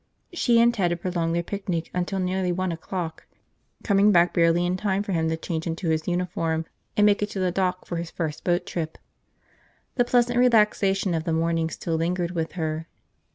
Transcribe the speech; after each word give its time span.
She 0.33 0.59
and 0.59 0.73
Ted 0.73 0.89
had 0.89 0.99
prolonged 0.99 1.35
their 1.35 1.43
picnic 1.43 1.91
until 1.93 2.17
nearly 2.17 2.51
one 2.51 2.71
o'clock, 2.71 3.27
coming 3.83 4.11
back 4.11 4.33
barely 4.33 4.65
in 4.65 4.75
time 4.75 5.03
for 5.03 5.11
him 5.11 5.29
to 5.29 5.37
change 5.37 5.67
into 5.67 5.89
his 5.89 6.07
uniform 6.07 6.65
and 6.97 7.05
make 7.05 7.21
it 7.21 7.29
to 7.29 7.39
the 7.39 7.51
dock 7.51 7.85
for 7.85 7.97
his 7.97 8.09
first 8.09 8.43
boat 8.43 8.65
trip. 8.65 8.97
The 9.97 10.03
pleasant 10.03 10.39
relaxation 10.39 11.13
of 11.13 11.25
the 11.25 11.33
morning 11.33 11.69
still 11.69 11.97
lingered 11.97 12.31
with 12.31 12.53
her. 12.53 12.87